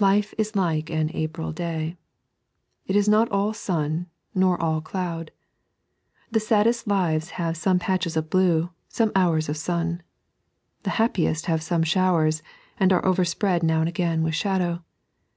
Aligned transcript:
Life 0.00 0.34
is 0.36 0.56
like 0.56 0.90
an 0.90 1.12
April 1.14 1.52
day. 1.52 1.96
It 2.86 2.96
is 2.96 3.08
not 3.08 3.28
all 3.30 3.54
sun, 3.54 4.08
nor 4.34 4.60
all 4.60 4.80
doud. 4.82 5.28
The 6.28 6.40
saddest 6.40 6.88
lives 6.88 7.30
bave 7.38 7.56
some 7.56 7.78
patches 7.78 8.16
of 8.16 8.30
blue, 8.30 8.70
some 8.88 9.12
hours 9.14 9.48
of 9.48 9.56
sua. 9.56 9.98
The 10.82 10.90
happiest 10.98 11.46
have 11.46 11.62
some 11.62 11.84
showers, 11.84 12.42
and 12.80 12.92
are 12.92 13.06
overspread 13.06 13.62
now 13.62 13.78
and 13.78 13.88
again 13.88 14.24
with 14.24 14.34
shadow. 14.34 14.82